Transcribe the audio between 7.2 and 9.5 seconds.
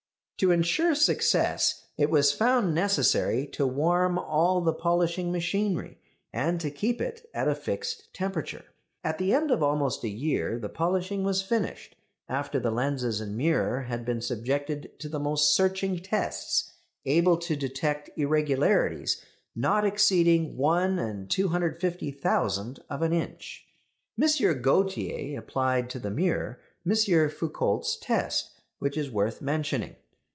at a fixed temperature. At the